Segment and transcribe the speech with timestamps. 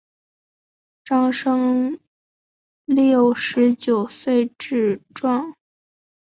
[1.03, 1.99] 张升
[2.85, 5.53] 六十九岁致仕。